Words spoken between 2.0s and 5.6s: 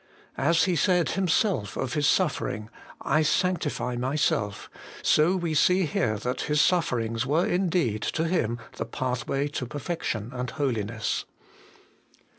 suffering,' I sanctify myself/ so we